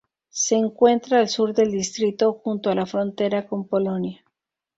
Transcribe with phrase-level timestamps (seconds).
[0.31, 4.25] Se encuentra al sur del distrito, junto a la frontera con Polonia.